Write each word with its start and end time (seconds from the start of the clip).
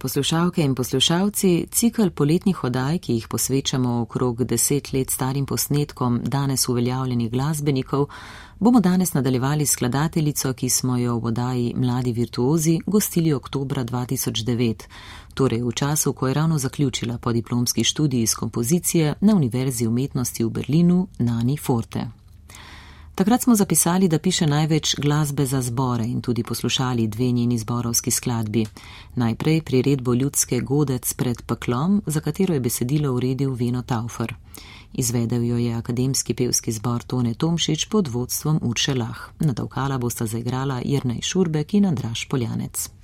Poslušalke 0.00 0.62
in 0.64 0.74
poslušalci, 0.74 1.66
cikl 1.70 2.08
poletnih 2.10 2.64
oddaj, 2.64 2.98
ki 2.98 3.14
jih 3.18 3.26
posvečamo 3.28 4.00
okrog 4.00 4.44
deset 4.44 4.92
let 4.92 5.10
starim 5.10 5.46
posnetkom 5.46 6.20
danes 6.24 6.68
uveljavljenih 6.68 7.30
glasbenikov, 7.30 8.06
bomo 8.58 8.80
danes 8.80 9.12
nadaljevali 9.14 9.66
s 9.66 9.72
skladateljico, 9.72 10.52
ki 10.52 10.68
smo 10.68 10.96
jo 10.96 11.18
v 11.18 11.24
oddaji 11.24 11.74
Mladi 11.76 12.12
virtuozi 12.12 12.78
gostili 12.86 13.32
oktobra 13.32 13.84
2009, 13.84 14.86
torej 15.34 15.62
v 15.62 15.72
času, 15.72 16.12
ko 16.12 16.28
je 16.28 16.34
ravno 16.34 16.58
zaključila 16.58 17.18
podiplomski 17.18 17.84
študij 17.84 18.22
iz 18.22 18.34
kompozicije 18.34 19.14
na 19.20 19.34
Univerzi 19.34 19.86
umetnosti 19.86 20.44
v 20.44 20.50
Berlinu 20.50 21.08
Nani 21.18 21.56
Forte. 21.56 22.19
Takrat 23.20 23.42
smo 23.42 23.54
zapisali, 23.54 24.08
da 24.08 24.18
piše 24.18 24.46
največ 24.46 24.94
glasbe 24.98 25.46
za 25.46 25.62
zbore 25.62 26.04
in 26.04 26.20
tudi 26.20 26.42
poslušali 26.42 27.06
dve 27.06 27.30
njeni 27.30 27.58
zborovski 27.58 28.10
skladbi. 28.10 28.66
Najprej 29.14 29.62
priredbo 29.62 30.14
ljudske 30.14 30.60
Godec 30.60 31.14
pred 31.14 31.42
peklom, 31.42 32.02
za 32.06 32.20
katero 32.20 32.54
je 32.54 32.60
besedilo 32.60 33.12
uredil 33.12 33.52
Veno 33.54 33.82
Taufer. 33.82 34.34
Izvedel 34.92 35.44
jo 35.44 35.56
je 35.56 35.74
akademski 35.74 36.34
pevski 36.34 36.72
zbor 36.72 37.02
Tone 37.02 37.34
Tomšič 37.34 37.88
pod 37.88 38.08
vodstvom 38.08 38.58
Urše 38.62 38.94
Lah. 38.94 39.18
Nadavkala 39.40 39.98
bosta 39.98 40.26
zaigrala 40.26 40.80
Jrnej 40.84 41.22
Šurbek 41.22 41.74
in 41.74 41.86
Andraš 41.86 42.28
Poljanec. 42.28 42.99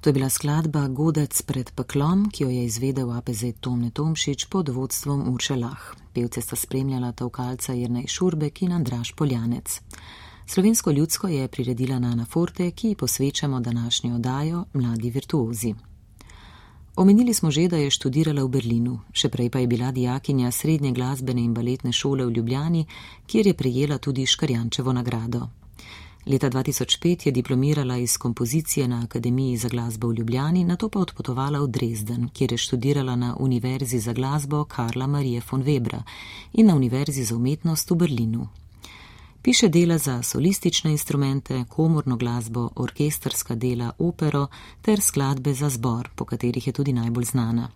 To 0.00 0.08
je 0.08 0.12
bila 0.12 0.28
skladba 0.28 0.88
Godec 0.88 1.42
pred 1.42 1.70
peklom, 1.76 2.30
ki 2.32 2.42
jo 2.42 2.50
je 2.50 2.64
izvedel 2.64 3.10
APZ 3.12 3.60
Tomne 3.60 3.90
Tomšič 3.90 4.46
pod 4.48 4.68
vodstvom 4.68 5.28
Urše 5.28 5.56
Lah. 5.60 5.92
Pevce 6.14 6.40
sta 6.40 6.56
spremljala 6.56 7.12
Tavkalca 7.12 7.76
Jrnej 7.76 8.06
Šurbek 8.08 8.62
in 8.62 8.72
Andraš 8.72 9.12
Poljanec. 9.12 9.80
Slovensko 10.46 10.90
ljudsko 10.90 11.28
je 11.28 11.48
priredila 11.48 11.98
Nana 11.98 12.24
Forte, 12.24 12.70
ki 12.70 12.88
ji 12.88 12.96
posvečamo 12.96 13.60
današnjo 13.60 14.14
odajo 14.14 14.64
Mladi 14.72 15.10
virtuozi. 15.10 15.74
Omenili 16.96 17.34
smo 17.34 17.50
že, 17.50 17.68
da 17.68 17.76
je 17.76 17.90
študirala 17.90 18.44
v 18.44 18.48
Berlinu, 18.48 18.98
še 19.12 19.28
prej 19.28 19.50
pa 19.50 19.58
je 19.58 19.66
bila 19.66 19.92
dijakinja 19.92 20.50
srednje 20.50 20.92
glasbene 20.92 21.44
in 21.44 21.54
baletne 21.54 21.92
šole 21.92 22.26
v 22.26 22.32
Ljubljani, 22.32 22.86
kjer 23.26 23.46
je 23.46 23.54
prejela 23.54 23.98
tudi 23.98 24.26
Škarjančevo 24.26 24.92
nagrado. 24.92 25.59
Leta 26.30 26.50
2005 26.50 27.26
je 27.26 27.32
diplomirala 27.32 27.96
iz 27.96 28.18
kompozicije 28.18 28.88
na 28.88 29.02
Akademiji 29.04 29.56
za 29.56 29.68
glasbo 29.68 30.08
v 30.08 30.14
Ljubljani, 30.14 30.64
nato 30.64 30.88
pa 30.88 31.00
odpotovala 31.00 31.60
v 31.60 31.66
Dresden, 31.66 32.28
kjer 32.28 32.52
je 32.52 32.58
študirala 32.58 33.16
na 33.16 33.36
Univerzi 33.38 33.98
za 33.98 34.12
glasbo 34.12 34.64
Karla 34.64 35.06
Marije 35.06 35.42
von 35.50 35.62
Webra 35.62 36.02
in 36.52 36.66
na 36.66 36.74
Univerzi 36.74 37.24
za 37.24 37.36
umetnost 37.36 37.90
v 37.90 37.94
Berlinu. 37.94 38.48
Piše 39.42 39.68
dela 39.68 39.98
za 39.98 40.22
solistične 40.22 40.90
instrumente, 40.90 41.64
komorno 41.68 42.16
glasbo, 42.16 42.70
orkestrska 42.76 43.54
dela, 43.54 43.90
opero 43.98 44.46
ter 44.82 45.00
skladbe 45.00 45.54
za 45.54 45.68
zbor, 45.68 46.10
po 46.14 46.24
katerih 46.24 46.66
je 46.66 46.72
tudi 46.72 46.92
najbolj 46.92 47.24
znana. 47.24 47.68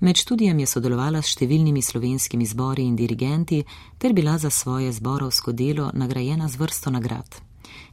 Med 0.00 0.16
študijem 0.16 0.58
je 0.58 0.66
sodelovala 0.66 1.22
s 1.22 1.34
številnimi 1.36 1.82
slovenskimi 1.82 2.46
zbori 2.46 2.86
in 2.86 2.96
dirigenti 2.96 3.64
ter 3.98 4.12
bila 4.12 4.38
za 4.38 4.50
svoje 4.50 4.92
zborovsko 4.92 5.52
delo 5.52 5.90
nagrajena 5.94 6.48
z 6.48 6.56
vrsto 6.56 6.90
nagrad. 6.90 7.47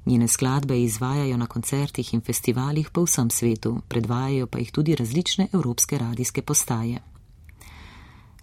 Njene 0.05 0.27
skladbe 0.27 0.81
izvajajo 0.81 1.37
na 1.37 1.47
koncertih 1.47 2.13
in 2.13 2.21
festivalih 2.21 2.89
po 2.89 3.03
vsem 3.03 3.29
svetu, 3.29 3.81
predvajajo 3.87 4.47
pa 4.47 4.59
jih 4.59 4.71
tudi 4.71 4.95
različne 4.95 5.47
evropske 5.53 5.97
radijske 5.97 6.41
postaje. 6.41 7.01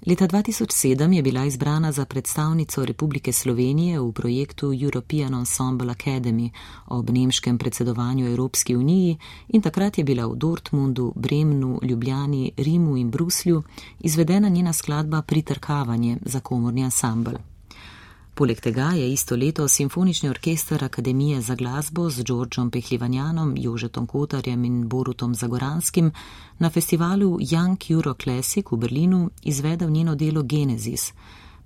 Leta 0.07 0.29
2007 0.29 1.13
je 1.13 1.23
bila 1.23 1.45
izbrana 1.45 1.93
za 1.93 2.05
predstavnico 2.05 2.85
Republike 2.85 3.33
Slovenije 3.33 4.01
v 4.01 4.13
projektu 4.13 4.73
European 4.83 5.35
Ensemble 5.35 5.95
Academy 5.95 6.51
ob 6.87 7.11
nemškem 7.11 7.59
predsedovanju 7.59 8.27
Evropski 8.27 8.77
uniji 8.77 9.19
in 9.49 9.63
takrat 9.63 9.99
je 9.99 10.05
bila 10.05 10.27
v 10.27 10.37
Dortmundu, 10.37 11.13
Bremnu, 11.17 11.79
Ljubljani, 11.83 12.53
Rimu 12.57 12.97
in 12.97 13.11
Bruslju 13.11 13.63
izvedena 14.01 14.49
njena 14.49 14.73
skladba 14.73 15.23
Pritrkavanje 15.23 16.19
za 16.23 16.41
komorni 16.41 16.85
ansambl. 16.85 17.52
Poleg 18.35 18.61
tega 18.61 18.93
je 18.97 19.13
isto 19.13 19.37
leto 19.37 19.69
Simfonični 19.69 20.29
orkester 20.29 20.85
Akademije 20.85 21.41
za 21.41 21.55
glasbo 21.55 22.11
z 22.11 22.25
Đorđom 22.25 22.71
Pehlivanjanom, 22.71 23.55
Jožetom 23.57 24.07
Kotarjem 24.07 24.65
in 24.65 24.89
Borutom 24.89 25.35
Zagoranskim 25.35 26.13
na 26.59 26.71
festivalu 26.71 27.39
Young 27.41 27.93
Euro 27.93 28.15
Classic 28.15 28.67
v 28.71 28.77
Berlinu 28.77 29.31
izvedel 29.43 29.91
njeno 29.91 30.15
delo 30.15 30.43
Genesis. 30.43 31.13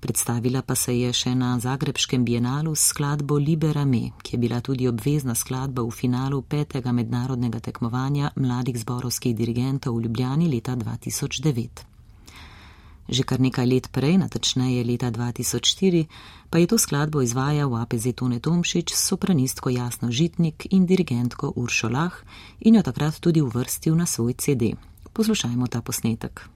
Predstavila 0.01 0.63
pa 0.63 0.75
se 0.75 0.99
je 0.99 1.13
še 1.13 1.35
na 1.35 1.59
Zagrebškem 1.61 2.25
bienalu 2.25 2.75
s 2.75 2.91
skladbo 2.91 3.39
Libera 3.39 3.85
Me, 3.85 4.11
ki 4.23 4.35
je 4.35 4.39
bila 4.39 4.61
tudi 4.61 4.89
obvezna 4.89 5.35
skladba 5.35 5.83
v 5.83 5.91
finalu 5.91 6.43
petega 6.43 6.93
mednarodnega 6.93 7.61
tekmovanja 7.61 8.31
mladih 8.37 8.79
zborovskih 8.79 9.37
dirigentov 9.37 9.97
v 9.97 10.03
Ljubljani 10.03 10.49
leta 10.49 10.77
2009. 10.77 11.96
Že 13.09 13.23
kar 13.23 13.39
nekaj 13.41 13.67
let 13.67 13.87
prej, 13.95 14.19
natačneje 14.19 14.83
leta 14.83 15.11
2004, 15.11 16.07
pa 16.51 16.59
je 16.59 16.67
to 16.67 16.79
skladbo 16.79 17.23
izvajal 17.23 17.71
APZ 17.77 18.19
Tone 18.19 18.41
Tomšič 18.43 18.95
s 18.95 19.07
sopranistko 19.07 19.71
Jasno 19.71 20.11
Žitnik 20.11 20.67
in 20.71 20.87
dirigentko 20.87 21.53
Uršo 21.57 21.89
Lah 21.89 22.15
in 22.61 22.75
jo 22.75 22.83
takrat 22.83 23.21
tudi 23.21 23.43
uvrstil 23.43 23.95
na 23.95 24.07
svoj 24.07 24.35
CD. 24.35 24.75
Poslušajmo 25.13 25.67
ta 25.67 25.83
posnetek. 25.83 26.56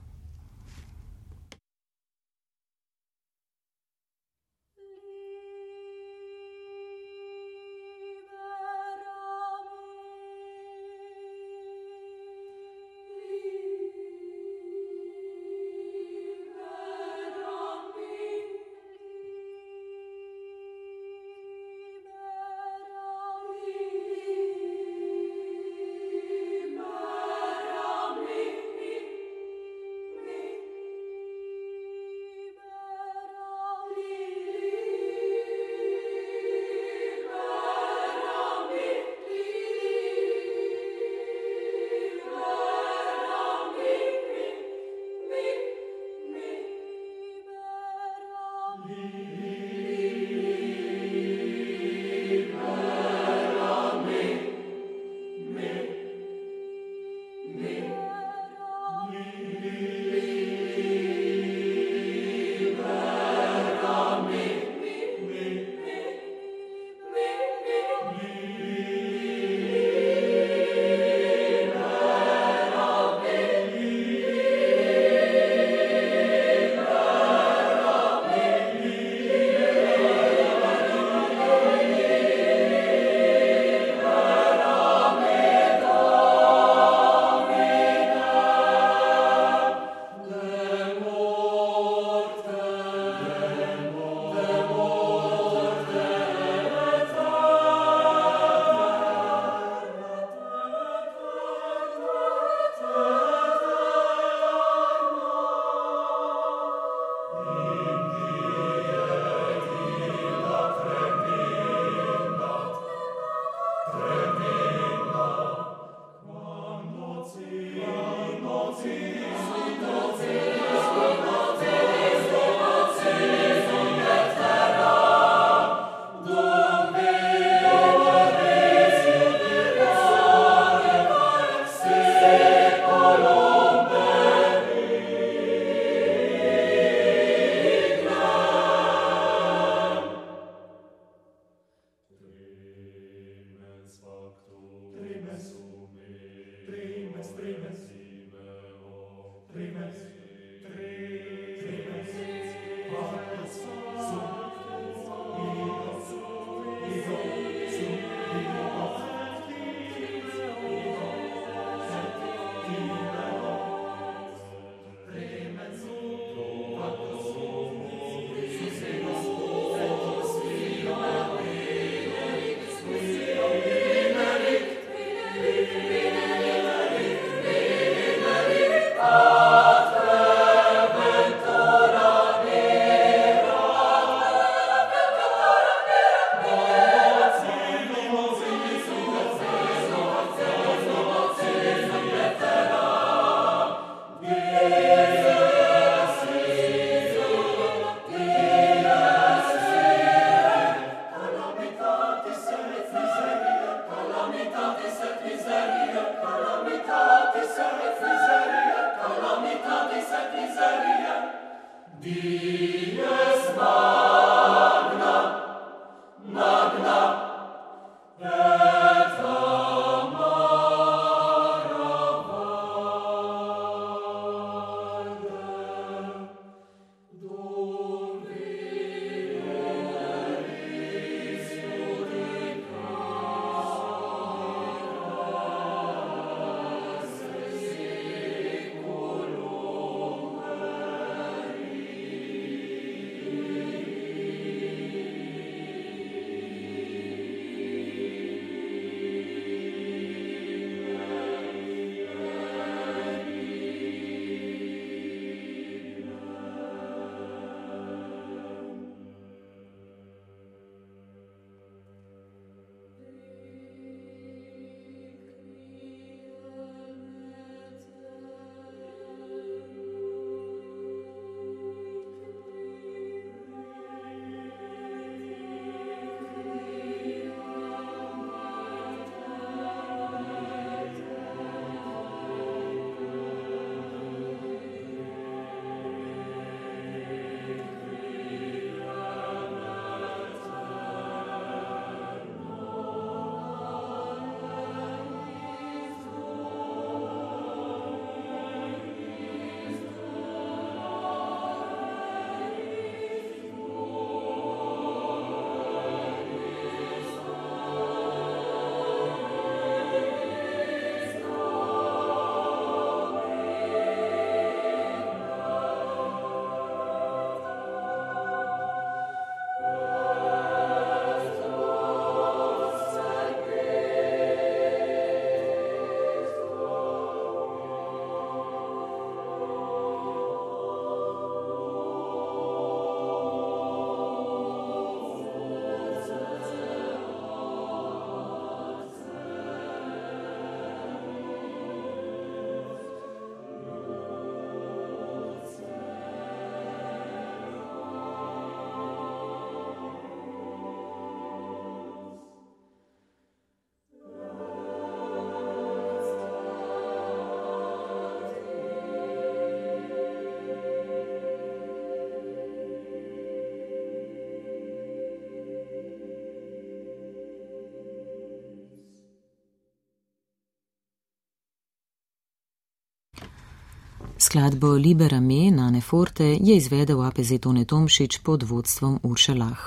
Skladbo 374.21 374.73
Libera 374.73 375.19
Me 375.19 375.51
na 375.51 375.71
Neforte 375.71 376.25
je 376.41 376.55
izvedel 376.55 377.01
APZ 377.01 377.39
Tone 377.41 377.65
Tomšič 377.65 378.19
pod 378.19 378.43
vodstvom 378.43 378.99
Urše 379.03 379.33
Lah. 379.33 379.59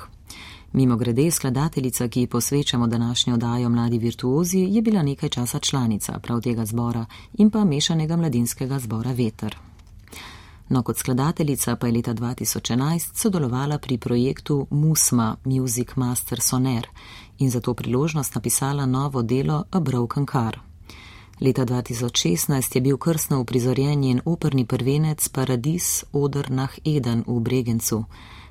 Mimo 0.72 0.96
grede, 0.96 1.30
skladateljica, 1.30 2.08
ki 2.08 2.26
posvečamo 2.26 2.86
današnjo 2.86 3.36
dajo 3.36 3.68
Mladi 3.68 3.98
virtuozi, 3.98 4.58
je 4.58 4.82
bila 4.82 5.02
nekaj 5.02 5.28
časa 5.28 5.58
članica 5.58 6.18
prav 6.18 6.40
tega 6.40 6.64
zbora 6.64 7.06
in 7.38 7.50
pa 7.50 7.64
mešanega 7.64 8.16
mladinskega 8.16 8.78
zbora 8.78 9.12
Veter. 9.12 9.56
No, 10.68 10.82
kot 10.82 10.96
skladateljica 10.96 11.76
pa 11.76 11.86
je 11.86 11.92
leta 11.92 12.14
2011 12.14 13.10
sodelovala 13.14 13.78
pri 13.78 13.98
projektu 13.98 14.66
MUSMA 14.70 15.36
Music 15.44 15.96
Master 15.96 16.40
Soner 16.40 16.86
in 17.38 17.50
za 17.50 17.60
to 17.60 17.74
priložnost 17.74 18.34
napisala 18.34 18.86
novo 18.86 19.22
delo 19.22 19.64
A 19.70 19.80
Broken 19.80 20.26
Car. 20.26 20.73
Leta 21.40 21.64
2016 21.64 22.76
je 22.76 22.80
bil 22.80 22.96
krstno 22.96 23.40
uprizorjen 23.40 24.00
njen 24.00 24.20
operni 24.24 24.66
prvenec 24.66 25.28
Paradis 25.28 26.04
Oder 26.12 26.50
nach 26.50 26.78
Eden 26.84 27.24
v 27.26 27.40
Bregencu. 27.40 28.04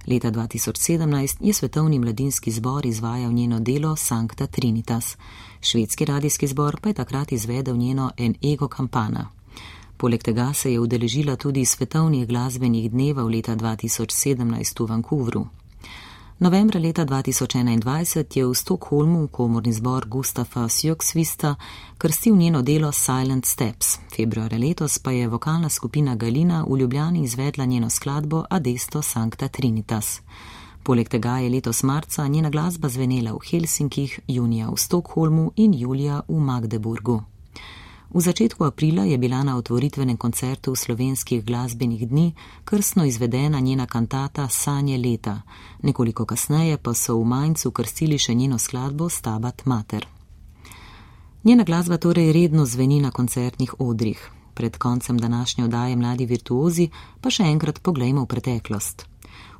Leta 0.07 0.31
2017 0.31 1.37
je 1.41 1.53
svetovni 1.53 1.99
mladinski 1.99 2.51
zbor 2.51 2.85
izvajal 2.85 3.31
njeno 3.31 3.59
delo 3.59 3.95
Sancta 3.95 4.47
Trinitas. 4.47 5.17
Švedski 5.61 6.05
radijski 6.05 6.47
zbor 6.47 6.79
pa 6.81 6.89
je 6.89 6.93
takrat 6.93 7.31
izvedel 7.31 7.77
njeno 7.77 8.11
En 8.17 8.35
Ego 8.53 8.67
Campana. 8.67 9.29
Poleg 9.97 10.23
tega 10.23 10.53
se 10.53 10.73
je 10.73 10.79
udeležila 10.79 11.35
tudi 11.35 11.65
svetovnih 11.65 12.27
glasbenih 12.27 12.91
dneva 12.91 13.23
v 13.23 13.29
leta 13.29 13.55
2017 13.55 14.83
v 14.83 14.89
Vancouvru. 14.89 15.47
Novembra 16.43 16.79
leta 16.79 17.05
2021 17.05 18.35
je 18.35 18.45
v 18.45 18.53
Stokholmu 18.53 19.27
komorni 19.31 19.71
zbor 19.73 20.05
Gustafa 20.07 20.67
Sjoksvista 20.69 21.55
krstil 21.97 22.35
njeno 22.35 22.61
delo 22.61 22.91
Silent 22.91 23.45
Steps. 23.45 23.99
Februarja 24.15 24.59
letos 24.59 24.99
pa 24.99 25.11
je 25.11 25.27
vokalna 25.27 25.69
skupina 25.69 26.15
Galina 26.15 26.65
v 26.69 26.77
Ljubljani 26.77 27.23
izvedla 27.23 27.65
njeno 27.65 27.89
skladbo 27.89 28.43
Adesto 28.49 29.01
Sancta 29.01 29.47
Trinitas. 29.47 30.21
Poleg 30.83 31.09
tega 31.09 31.37
je 31.37 31.49
letos 31.49 31.83
marca 31.83 32.27
njena 32.27 32.49
glasba 32.49 32.89
zvenela 32.89 33.31
v 33.31 33.39
Helsinkih, 33.49 34.19
junija 34.27 34.67
v 34.69 34.77
Stokholmu 34.77 35.51
in 35.55 35.73
julija 35.73 36.21
v 36.27 36.39
Magdeburgu. 36.39 37.32
V 38.13 38.21
začetku 38.21 38.61
aprila 38.65 39.03
je 39.09 39.17
bila 39.17 39.41
na 39.43 39.57
otvoritvenem 39.57 40.17
koncertu 40.17 40.75
slovenskih 40.75 41.41
glasbenih 41.45 42.09
dni 42.09 42.33
krstno 42.65 43.05
izvedena 43.05 43.59
njena 43.59 43.85
kantata 43.85 44.47
Sanje 44.47 44.97
leta, 44.97 45.41
nekoliko 45.81 46.25
kasneje 46.25 46.77
pa 46.77 46.93
so 46.93 47.17
v 47.17 47.25
Maincu 47.25 47.71
krstili 47.71 48.17
še 48.17 48.35
njeno 48.35 48.59
skladbo 48.59 49.09
Stabat 49.09 49.65
Mater. 49.65 50.05
Njena 51.43 51.63
glasba 51.63 51.97
torej 51.97 52.31
redno 52.31 52.65
zveni 52.65 53.01
na 53.01 53.11
koncertnih 53.11 53.73
odrih. 53.79 54.29
Pred 54.53 54.77
koncem 54.77 55.17
današnje 55.17 55.65
odaje 55.65 55.95
Mladi 55.95 56.25
virtuozi 56.25 56.89
pa 57.21 57.29
še 57.29 57.43
enkrat 57.43 57.81
poglejmo 57.81 58.21
v 58.21 58.27
preteklost. 58.27 59.12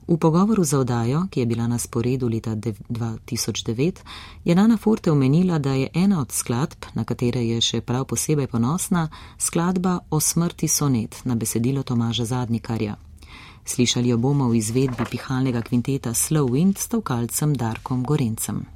V 0.08 0.18
pogovoru 0.18 0.64
za 0.64 0.80
odajo, 0.80 1.28
ki 1.32 1.40
je 1.40 1.46
bila 1.46 1.68
na 1.68 1.78
sporedu 1.78 2.28
leta 2.28 2.56
2009, 2.56 4.00
je 4.46 4.56
Nana 4.56 4.78
Forte 4.78 5.12
omenila, 5.12 5.60
da 5.60 5.74
je 5.74 5.90
ena 5.94 6.22
od 6.22 6.32
skladb, 6.32 6.86
na 6.94 7.04
katere 7.04 7.46
je 7.46 7.62
še 7.62 7.82
prav 7.82 8.06
posebej 8.06 8.48
ponosna, 8.48 9.08
skladba 9.38 10.00
o 10.10 10.20
smrti 10.20 10.68
sonet 10.68 11.22
na 11.24 11.36
besedilo 11.36 11.84
Tomaža 11.84 12.26
Zadnikarja. 12.26 12.96
Slišali 13.66 14.10
jo 14.10 14.18
bomo 14.18 14.50
v 14.50 14.60
izvedbi 14.60 15.06
pihalnega 15.12 15.62
kvinteta 15.62 16.12
Slow 16.14 16.52
Wind 16.52 16.78
s 16.78 16.88
tovkalcem 16.88 17.56
Darkom 17.56 18.04
Gorencem. 18.04 18.73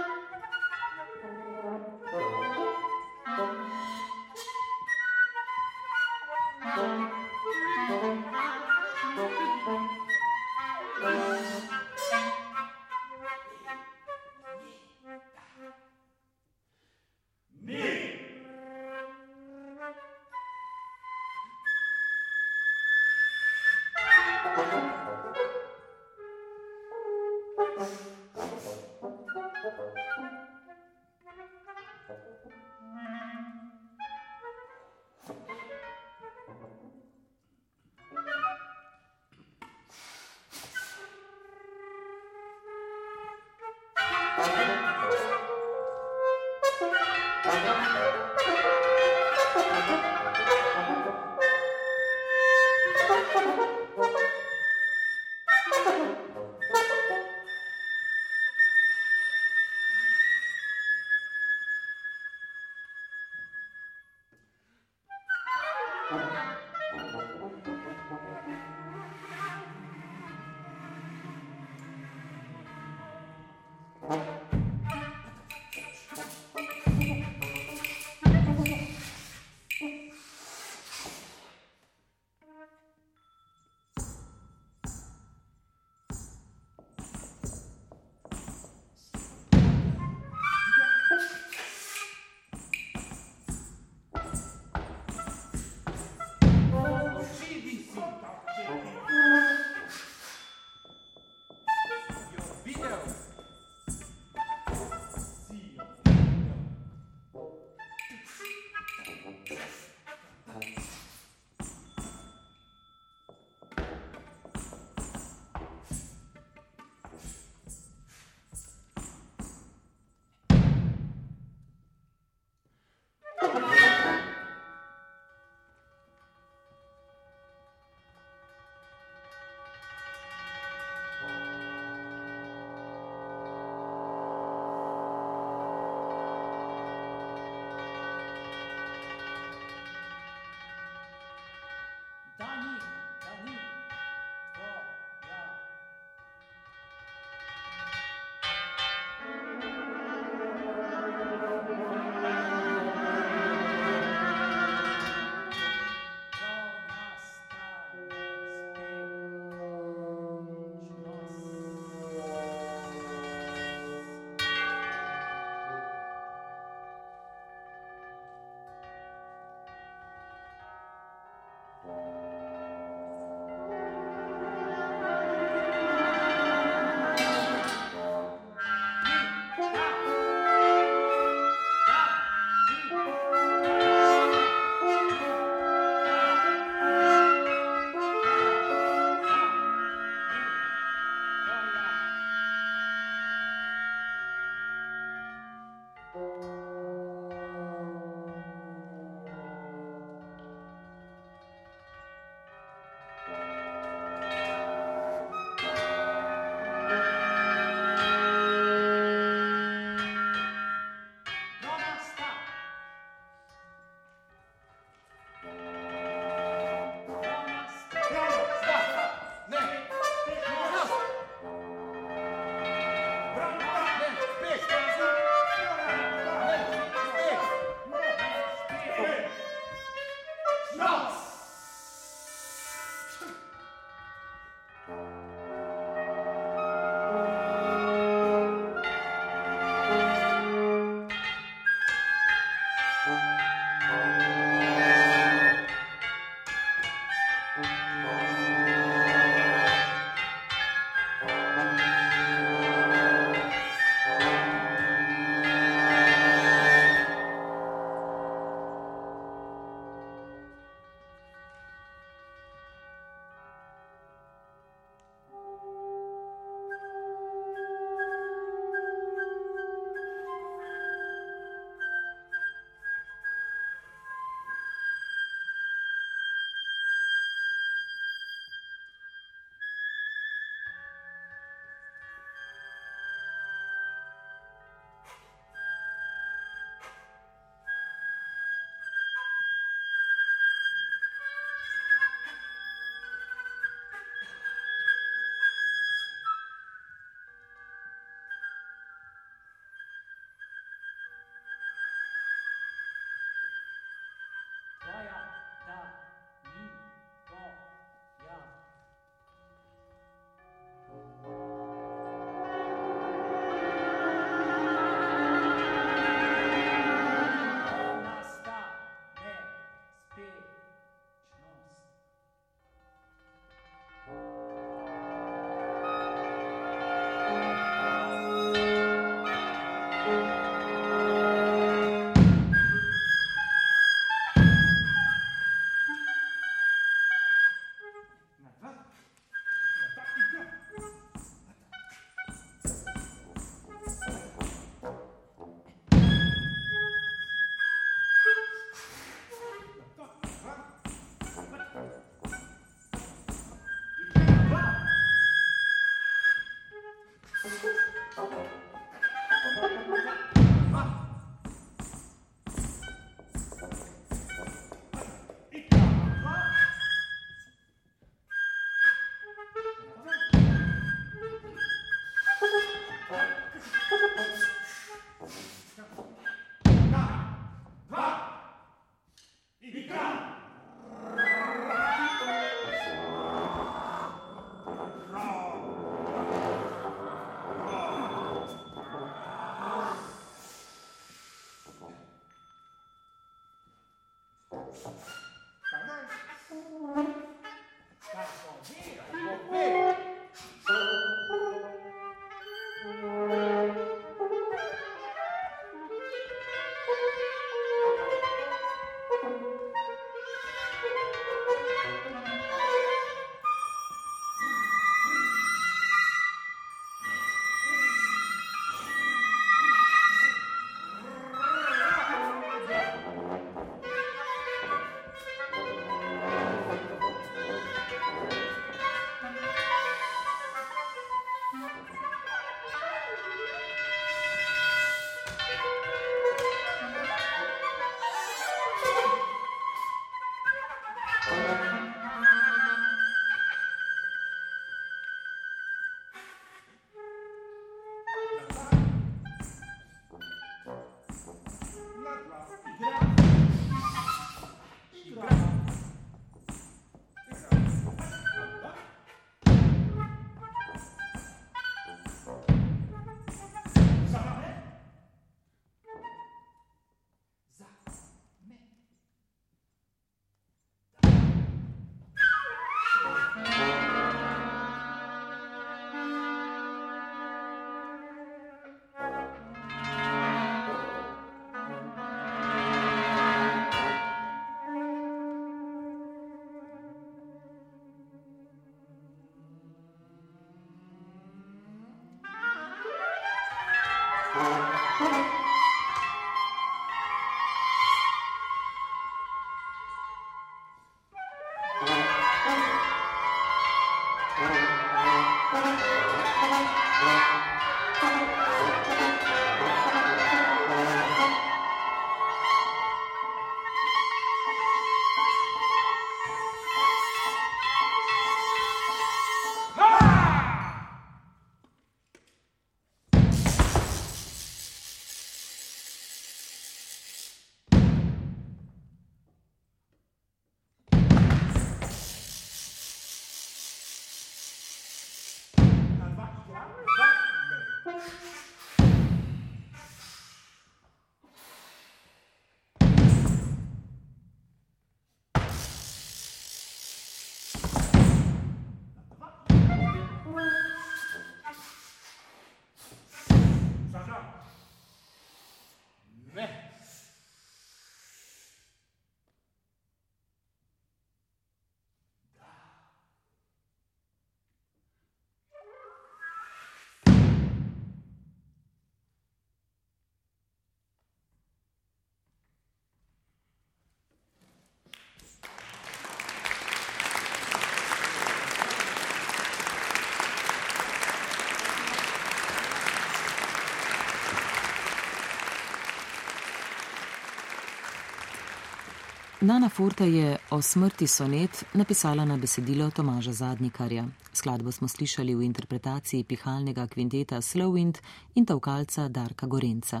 Nana 589.44 589.68
Forte 589.68 590.06
je 590.08 590.36
o 590.50 590.62
smrti 590.62 591.06
sonet 591.06 591.64
napisala 591.74 592.24
na 592.24 592.36
besedilo 592.36 592.90
Tomaža 592.90 593.32
Zadnikarja. 593.32 594.06
Skladbo 594.32 594.72
smo 594.72 594.88
slišali 594.88 595.34
v 595.34 595.42
interpretaciji 595.44 596.24
pihalnega 596.24 596.86
kvinteta 596.86 597.36
Slowwind 597.36 597.98
in 598.34 598.46
tavkalca 598.46 599.08
Darka 599.08 599.46
Gorenca. 599.46 600.00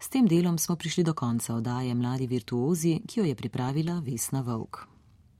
S 0.00 0.08
tem 0.08 0.26
delom 0.26 0.58
smo 0.58 0.76
prišli 0.76 1.04
do 1.04 1.12
konca 1.12 1.54
oddaje 1.54 1.94
Mladi 1.94 2.26
virtuozi, 2.26 3.00
ki 3.06 3.20
jo 3.20 3.26
je 3.26 3.34
pripravila 3.34 4.00
Vesna 4.00 4.40
Vovk. 4.40 4.87